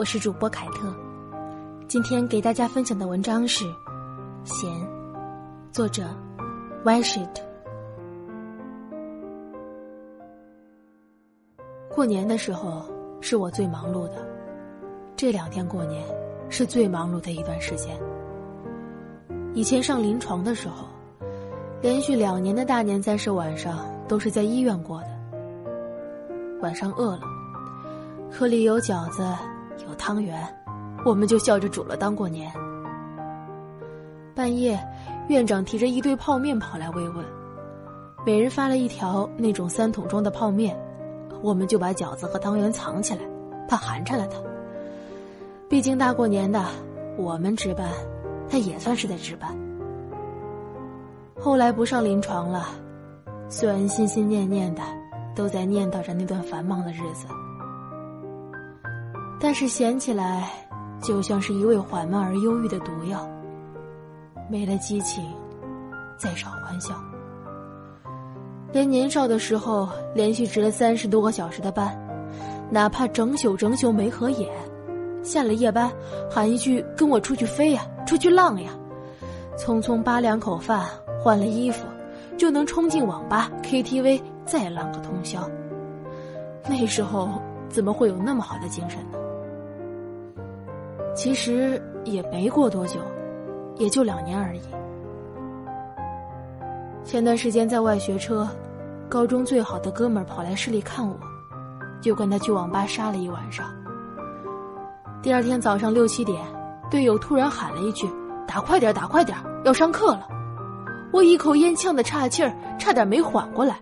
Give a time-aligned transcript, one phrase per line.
[0.00, 0.90] 我是主播凯特。
[1.86, 3.66] 今天给大家分享的文章是
[4.44, 4.70] 《闲》，
[5.70, 6.04] 作者
[6.82, 7.28] Why Shit。
[11.94, 12.82] 过年的时候
[13.20, 14.26] 是我最忙碌的，
[15.16, 16.02] 这两天过年
[16.48, 17.94] 是最忙碌的一段时间。
[19.52, 20.86] 以前上临床的时候，
[21.82, 25.08] 连续两年的大年三十晚上都是在医院过的。
[26.62, 27.22] 晚上饿了，
[28.32, 29.22] 科里有饺子，
[29.88, 30.38] 有汤圆，
[31.04, 32.52] 我们就笑着煮了当过年。
[34.34, 34.78] 半夜，
[35.28, 37.24] 院长提着一堆泡面跑来慰问，
[38.24, 40.78] 每人发了一条那种三桶装的泡面，
[41.42, 43.20] 我们就把饺子和汤圆藏起来，
[43.68, 44.38] 怕寒碜了他。
[45.68, 46.64] 毕竟大过年的，
[47.16, 47.88] 我们值班。
[48.48, 49.56] 他也算是在值班。
[51.38, 52.66] 后来不上临床了，
[53.48, 54.82] 虽然心心念念的
[55.36, 57.26] 都在念叨着那段繁忙的日子，
[59.40, 60.50] 但是闲起来
[61.02, 63.26] 就像是一味缓慢而忧郁的毒药。
[64.50, 65.24] 没了激情，
[66.18, 66.94] 再少欢笑。
[68.70, 71.96] 连年少的时候连续值了三十多个小时的班，
[72.70, 74.48] 哪怕整宿整宿没合眼。
[75.22, 75.90] 下了夜班，
[76.30, 78.70] 喊一句“跟我出去飞呀，出去浪呀”，
[79.56, 80.84] 匆匆扒两口饭，
[81.22, 81.86] 换了衣服，
[82.36, 85.48] 就能冲进网吧、KTV 再浪个通宵。
[86.68, 87.30] 那时候
[87.68, 89.18] 怎么会有那么好的精神呢？
[91.14, 93.00] 其实也没过多久，
[93.76, 94.60] 也就两年而已。
[97.04, 98.48] 前段时间在外学车，
[99.08, 101.16] 高中最好的哥们儿跑来市里看我，
[102.00, 103.66] 就跟他去网吧杀了一晚上。
[105.22, 106.40] 第二天早上六七点，
[106.90, 108.08] 队友突然喊了一句
[108.46, 110.26] ：“打快点，打快点，要上课了！”
[111.12, 113.76] 我一口烟呛得岔气儿，差点没缓过来。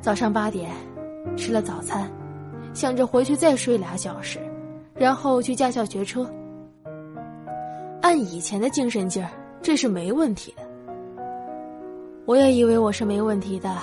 [0.00, 0.70] 早上八点，
[1.36, 2.10] 吃了早餐，
[2.72, 4.38] 想着回去再睡俩小时，
[4.98, 6.28] 然后去驾校学车。
[8.02, 9.30] 按以前的精神劲儿，
[9.62, 10.62] 这是没问题的。
[12.24, 13.76] 我也以为我是没问题的，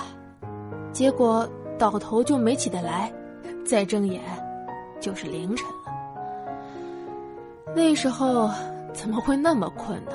[0.92, 3.12] 结果倒头就没起得来，
[3.64, 4.20] 再睁眼。
[4.98, 5.92] 就是凌晨了，
[7.74, 8.50] 那时候
[8.94, 10.12] 怎么会那么困呢？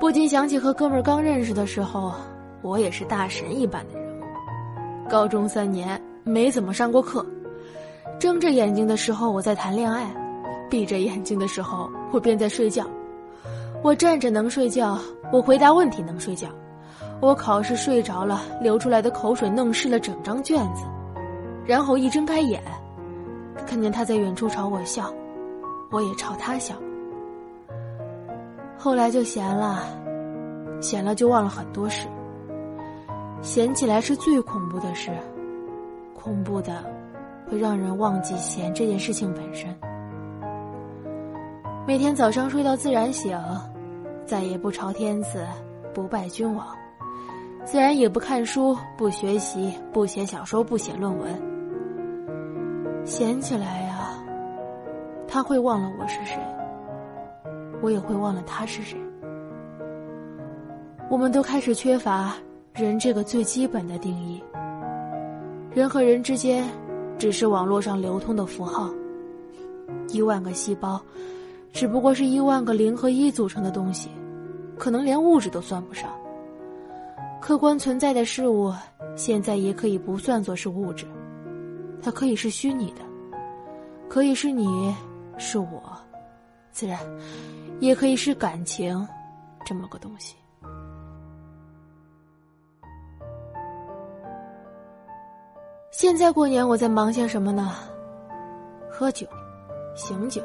[0.00, 2.12] 不禁想起和哥们儿刚认识的时候，
[2.60, 4.24] 我也是大神一般的人物。
[5.08, 7.24] 高中三年没怎么上过课，
[8.22, 10.08] 睁着眼睛的时候我在谈恋爱，
[10.70, 12.86] 闭着眼睛的时候我便在睡觉。
[13.82, 14.96] 我站着能睡觉，
[15.32, 16.46] 我回答问题能睡觉，
[17.20, 20.84] 我考试睡着了，流出来的口水弄湿了整张卷子。
[21.66, 22.62] 然后一睁开眼，
[23.66, 25.12] 看见他在远处朝我笑，
[25.90, 26.76] 我也朝他笑。
[28.78, 29.80] 后来就闲了，
[30.80, 32.06] 闲了就忘了很多事。
[33.40, 35.10] 闲起来是最恐怖的事，
[36.14, 36.84] 恐怖的
[37.52, 39.68] 会让人忘记闲这件事情本身。
[41.86, 43.38] 每天早上睡到自然醒，
[44.24, 45.46] 再也不朝天子，
[45.92, 46.66] 不拜君王，
[47.62, 51.30] 自然也不看书，不学习，不写小说，不写论文。
[53.04, 54.14] 闲起来呀，
[55.28, 56.38] 他会忘了我是谁，
[57.82, 58.98] 我也会忘了他是谁。
[61.10, 62.32] 我们都开始缺乏
[62.72, 64.42] 人这个最基本的定义。
[65.74, 66.64] 人和人之间，
[67.22, 68.90] 只是网络上流通的符号。
[70.08, 71.00] 一万个细胞，
[71.72, 74.10] 只不过是一万个零和一组成的东西，
[74.76, 76.10] 可能连物质都算不上。
[77.40, 78.74] 客观存在的事物，
[79.14, 81.06] 现在也可以不算作是物质。
[82.02, 83.02] 它可以是虚拟的，
[84.08, 84.92] 可以是你，
[85.38, 85.80] 是我，
[86.72, 86.98] 自然，
[87.78, 89.06] 也可以是感情，
[89.64, 90.34] 这么个东西。
[95.92, 97.74] 现在过年我在忙些什么呢？
[98.90, 99.26] 喝酒，
[99.94, 100.40] 醒酒，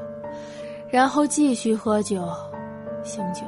[0.89, 2.27] 然后继续喝酒，
[3.01, 3.43] 醒酒。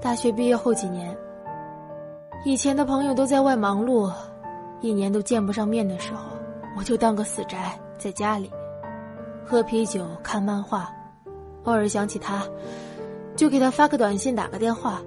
[0.00, 1.14] 大学毕业后几年，
[2.42, 4.10] 以前的朋友都在外忙碌。
[4.80, 6.22] 一年都见不上面的时候，
[6.76, 8.50] 我就当个死宅，在家里
[9.44, 10.90] 喝啤酒、看漫画，
[11.64, 12.42] 偶尔想起他，
[13.36, 15.02] 就给他发个短信、打个电话。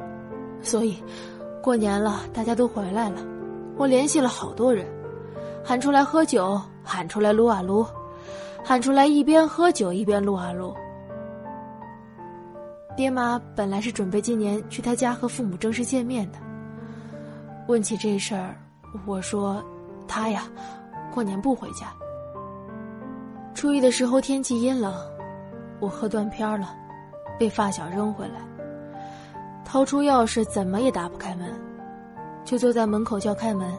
[0.62, 1.04] 所以，
[1.62, 3.20] 过年了，大家都回来了，
[3.78, 4.86] 我联系了好多人，
[5.64, 7.86] 喊出来喝酒，喊出来撸啊撸，
[8.64, 10.74] 喊出来一边喝酒一边撸啊撸。
[12.96, 16.38] 爹妈本来是准备今年去他家和父母正式见面的，
[17.68, 18.56] 问起这事儿。
[19.06, 19.62] 我说
[20.08, 20.44] ：“他呀，
[21.14, 21.88] 过年不回家。
[23.54, 24.94] 初一的时候天气阴冷，
[25.82, 26.74] 我喝断片了，
[27.38, 28.36] 被发小扔回来。
[29.66, 31.50] 掏出钥匙怎么也打不开门，
[32.46, 33.70] 就坐在门口叫开门。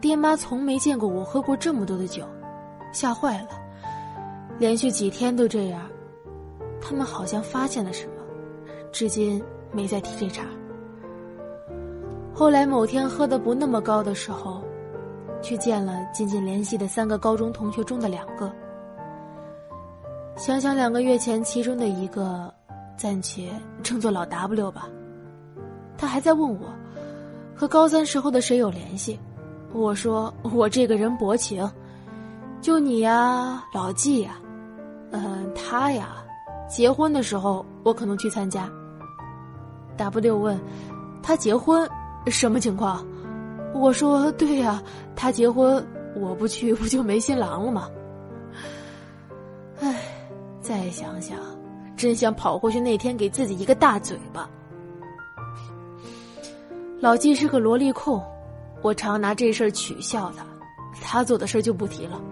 [0.00, 2.24] 爹妈从没见过我喝过这么多的酒，
[2.92, 3.48] 吓坏了，
[4.58, 5.80] 连续几天都这样。
[6.80, 8.14] 他们好像发现了什么，
[8.90, 10.44] 至今没再提这茬。
[12.34, 14.60] 后来某天喝的不那么高的时候，
[15.40, 18.50] 去见了仅仅联系的三个高中同学中的两个。
[20.34, 22.52] 想想两个月前其中的一个，
[22.96, 23.52] 暂且
[23.84, 24.88] 称作老 W 吧。
[25.96, 26.68] 他还在问我，
[27.62, 29.16] 和高三时候的谁有联系？
[29.72, 31.70] 我说我这个人薄情，
[32.60, 34.34] 就你呀，老纪呀，
[35.12, 36.16] 嗯，他呀，
[36.68, 38.68] 结婚的时候我可能去参加。
[39.96, 40.60] W 问，
[41.22, 41.88] 他结婚？
[42.26, 43.06] 什么情况？
[43.72, 44.82] 我说对呀，
[45.14, 45.86] 他结婚，
[46.16, 47.88] 我不去不就没新郎了吗？
[49.78, 50.02] 唉，
[50.60, 51.38] 再想想，
[51.96, 54.50] 真想跑过去那天给自己一个大嘴巴。
[57.02, 58.22] 老纪是个萝莉控，
[58.80, 60.46] 我常拿这事儿取笑他。
[61.02, 62.22] 他做的事儿就不提了。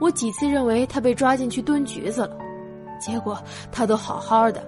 [0.00, 2.36] 我几次认为他被抓进去蹲局子了，
[2.98, 3.38] 结果
[3.70, 4.60] 他都好好的。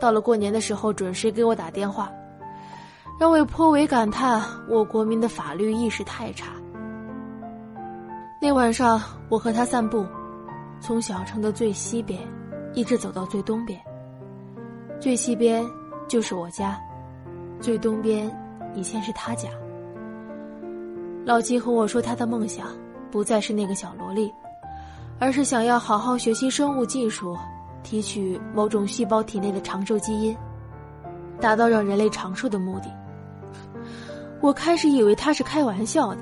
[0.00, 2.10] 到了过年的时候，准时给我打电话。
[3.20, 6.48] 让我颇为感叹，我国民的法律意识太差。
[8.42, 10.04] 那晚上，我和他散步，
[10.80, 12.20] 从小城的最西边，
[12.74, 13.80] 一直走到最东边。
[14.98, 15.64] 最西边
[16.08, 16.76] 就是我家，
[17.60, 18.28] 最东边
[18.74, 19.48] 以前是他家。
[21.24, 22.68] 老金和我说，他的梦想
[23.10, 24.32] 不再是那个小萝莉，
[25.18, 27.36] 而是想要好好学习生物技术，
[27.82, 30.36] 提取某种细胞体内的长寿基因，
[31.40, 32.90] 达到让人类长寿的目的。
[34.40, 36.20] 我开始以为他是开玩笑的，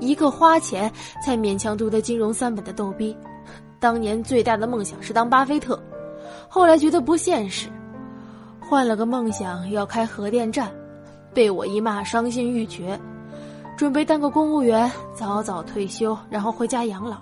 [0.00, 0.90] 一个花钱
[1.24, 3.16] 才勉强读的金融三本的逗逼，
[3.78, 5.80] 当年最大的梦想是当巴菲特，
[6.48, 7.68] 后来觉得不现实，
[8.58, 10.72] 换了个梦想要开核电站，
[11.34, 12.98] 被我一骂伤心欲绝，
[13.76, 17.16] 准备当个公务员早早退休，然后回家养老。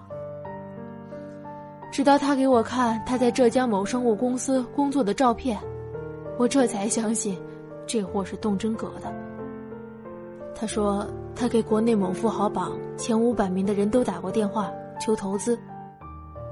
[1.91, 5.59] 直到他给我看他在浙江某生物公司工作的照片，
[6.39, 7.37] 我这才相信，
[7.87, 9.13] 这货是动真格的。
[10.55, 14.71] 他说，他给国内某富豪榜前五百名的人都打过电话
[15.01, 15.59] 求投资，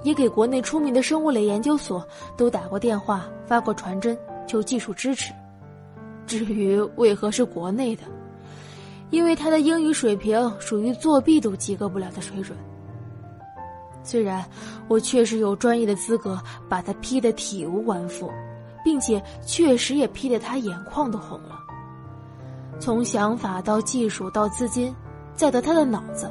[0.03, 5.33] 也给国内出名的生物类研究所都打过电话发过传真求技术支持。
[6.27, 8.03] 至于为何是国内的，
[9.11, 12.57] 因为他的英语水平属于作弊都及格不了的水准。
[14.03, 14.45] 虽然
[14.89, 18.31] 我确实有专业的资格把他批得体无完肤，
[18.83, 21.59] 并且确实也批得他眼眶都红了。
[22.79, 24.95] 从想法到技术到资金，
[25.35, 26.31] 再到他的脑子，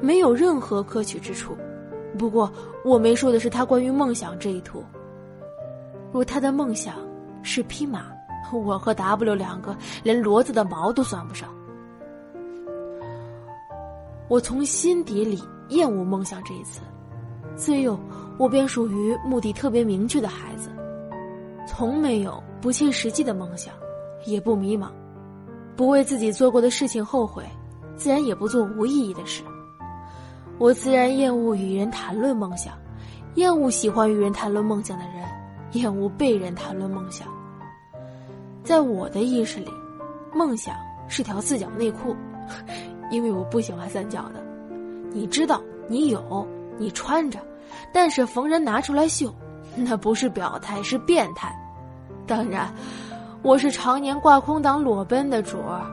[0.00, 1.56] 没有任何可取之处。
[2.18, 2.52] 不过
[2.84, 4.82] 我没说的是他关于梦想这一途。
[6.12, 6.96] 如他的梦想
[7.42, 8.06] 是匹马，
[8.52, 11.48] 我和 W 两个连骡子的毛都算不上。
[14.28, 16.80] 我从心底里厌恶梦想这一词。
[17.56, 17.96] 自幼
[18.36, 20.70] 我便属于目的特别明确的孩子，
[21.68, 23.72] 从没有不切实际的梦想，
[24.26, 24.88] 也不迷茫。
[25.76, 27.44] 不为自己做过的事情后悔，
[27.96, 29.44] 自然也不做无意义的事。
[30.58, 32.74] 我自然厌恶与人谈论梦想，
[33.34, 35.28] 厌恶喜欢与人谈论梦想的人，
[35.72, 37.28] 厌恶被人谈论梦想。
[38.64, 39.70] 在我的意识里，
[40.34, 40.74] 梦想
[41.06, 42.16] 是条四角内裤，
[43.12, 44.42] 因为我不喜欢三角的。
[45.12, 47.38] 你知道，你有，你穿着，
[47.92, 49.32] 但是逢人拿出来秀，
[49.76, 51.54] 那不是表态，是变态。
[52.26, 52.72] 当然。
[53.42, 55.84] 我是常年挂空档裸奔的主儿，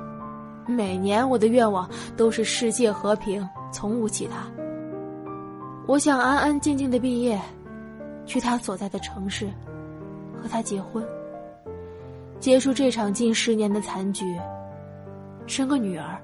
[0.66, 1.86] 每年我的愿望
[2.16, 4.50] 都是世界和平，从无其他。
[5.86, 7.38] 我想安安静静的毕业，
[8.26, 9.50] 去他所在的城市，
[10.42, 11.06] 和他结婚，
[12.42, 14.26] 结束这场近十年的残局，
[15.46, 16.20] 生个女儿，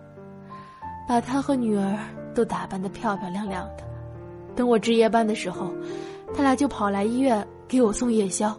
[1.07, 1.95] 把她和女儿
[2.33, 3.83] 都打扮的漂漂亮亮的。
[4.55, 5.71] 等我值夜班的时候，
[6.33, 8.57] 他俩就跑来医院给我送夜宵。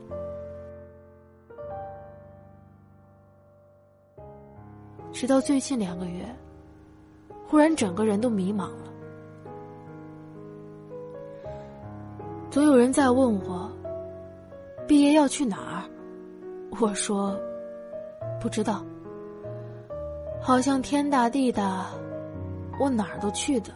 [5.13, 6.25] 直到最近两个月，
[7.49, 8.85] 忽然整个人都迷茫了。
[12.53, 13.69] 总有人在问我，
[14.87, 15.83] 毕业要去哪儿？
[16.81, 17.39] 我说
[18.41, 18.85] 不知道。
[20.41, 21.87] 好像天大地大，
[22.79, 23.73] 我哪儿都去的；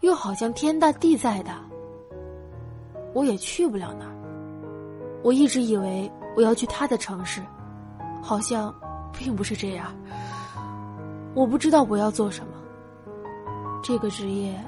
[0.00, 1.60] 又好像天大地再大，
[3.14, 4.14] 我也去不了哪儿。
[5.22, 7.40] 我一直以为我要去他的城市，
[8.20, 8.74] 好像
[9.12, 9.94] 并不是这样。
[11.34, 12.52] 我不知道我要做什么。
[13.82, 14.58] 这个职业，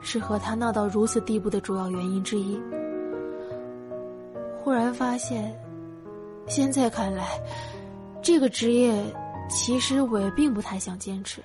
[0.00, 2.60] 是和他闹到如此地步的主要原因之一。
[4.58, 5.54] 忽然发现，
[6.46, 7.40] 现在看来，
[8.22, 8.94] 这个职业
[9.48, 11.42] 其实我也并不太想坚持。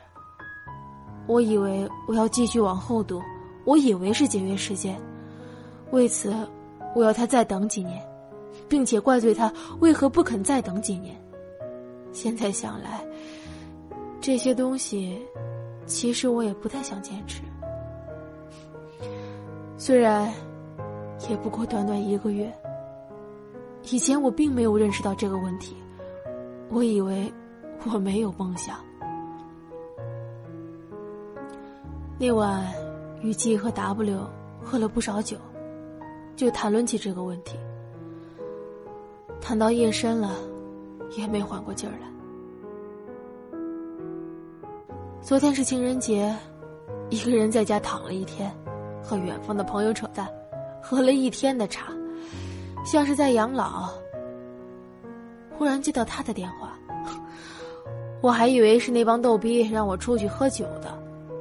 [1.28, 3.22] 我以为我要继续往后读，
[3.66, 5.00] 我以为是节约时间，
[5.92, 6.34] 为此，
[6.96, 8.02] 我要他再等几年，
[8.68, 11.16] 并且怪罪他为何不肯再等几年。
[12.12, 13.04] 现在想来，
[14.20, 15.20] 这些东西，
[15.86, 17.42] 其实我也不太想坚持。
[19.78, 20.32] 虽然，
[21.30, 22.52] 也不过短短一个月。
[23.90, 25.76] 以前我并没有认识到这个问题，
[26.70, 27.32] 我以为
[27.92, 28.78] 我没有梦想。
[32.18, 32.64] 那晚，
[33.22, 34.30] 雨季和 W
[34.64, 35.38] 喝了不少酒，
[36.36, 37.58] 就谈论起这个问题。
[39.42, 40.36] 谈到夜深了，
[41.18, 42.08] 也没缓过劲儿来。
[45.22, 46.36] 昨天是情人节，
[47.10, 48.52] 一个人在家躺了一天。
[49.04, 50.30] 和远方的朋友扯淡，
[50.80, 51.92] 喝了一天的茶，
[52.84, 53.90] 像是在养老。
[55.58, 56.78] 忽然接到他的电话，
[58.22, 61.00] 我还以为是那帮逗逼让我出去喝酒的。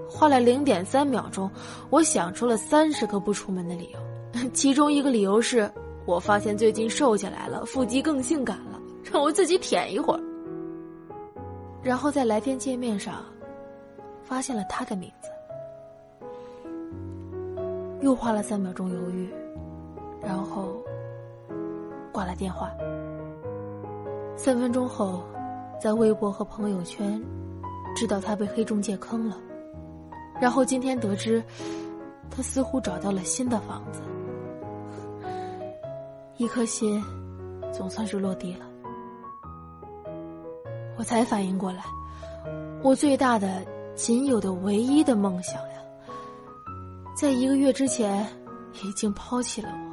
[0.09, 1.51] 花了零点三秒钟，
[1.89, 5.71] 我想出了三十个不出门的理由，其中一个理由是
[6.05, 8.79] 我发现最近瘦下来了，腹肌更性感了，
[9.11, 10.21] 让我自己舔一会儿。
[11.83, 13.25] 然后在来电界面上，
[14.23, 15.31] 发现了他的名字。
[18.03, 19.31] 又花了三秒钟犹豫，
[20.21, 20.83] 然后
[22.13, 22.71] 挂了电话。
[24.37, 25.23] 三分钟后，
[25.81, 27.23] 在微博和朋友圈
[27.95, 29.37] 知道他被黑中介坑了，
[30.41, 31.43] 然后今天得知
[32.31, 34.01] 他似乎找到了新的房子，
[36.37, 37.03] 一颗心
[37.73, 38.67] 总算是落地了。
[40.97, 41.83] 我才反应过来，
[42.83, 43.65] 我最大的、
[43.95, 45.75] 仅有的、唯一的梦想呀。
[47.15, 48.27] 在一个月之前，
[48.83, 49.90] 已经抛弃了我，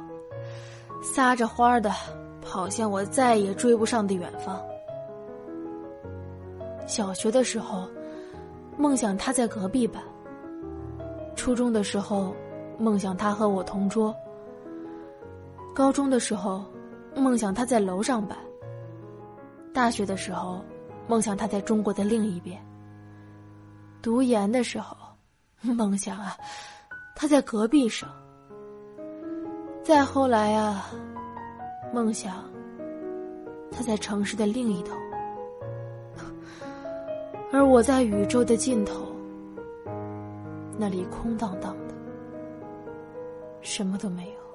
[1.02, 1.90] 撒着欢儿的
[2.42, 4.60] 跑向我再也追不上的远方。
[6.86, 7.88] 小学的时候，
[8.76, 10.02] 梦想他在隔壁班；
[11.36, 12.34] 初中的时候，
[12.78, 14.14] 梦想他和我同桌；
[15.74, 16.64] 高中的时候，
[17.14, 18.36] 梦想他在楼上班；
[19.72, 20.64] 大学的时候，
[21.06, 22.58] 梦想他在中国的另一边；
[24.00, 24.96] 读研的时候，
[25.60, 26.36] 梦想啊。
[27.14, 28.08] 他在隔壁省。
[29.88, 30.84] 再后来啊，
[31.94, 32.44] 梦想，
[33.72, 34.94] 他在城市的另一头，
[37.50, 39.06] 而我在宇宙的尽头，
[40.76, 41.94] 那里空荡荡的，
[43.62, 44.47] 什么都没有。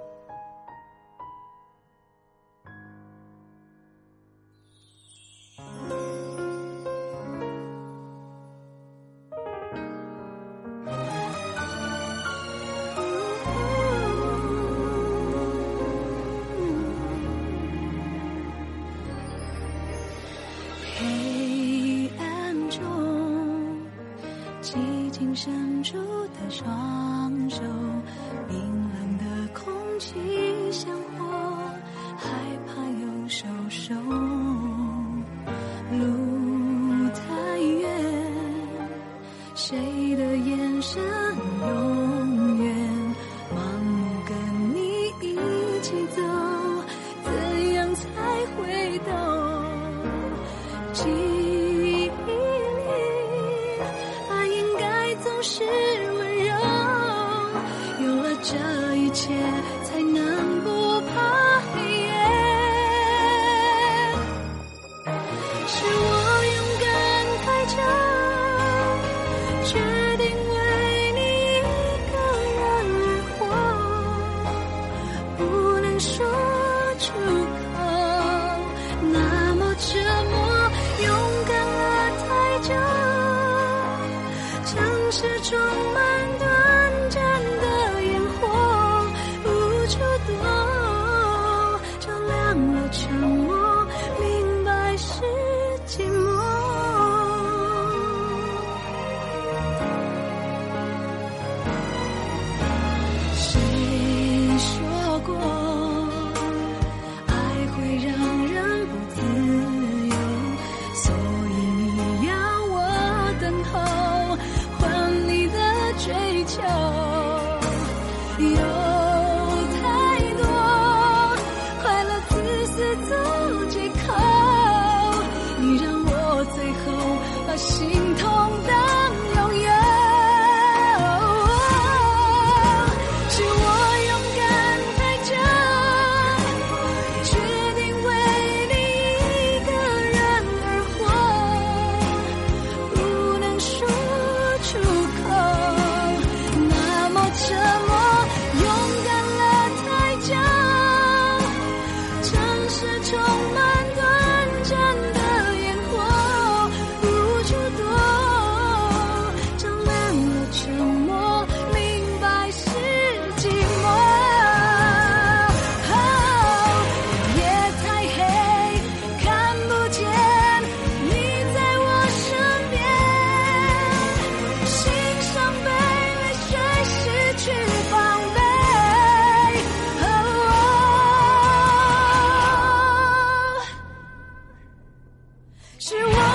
[185.85, 186.32] 是我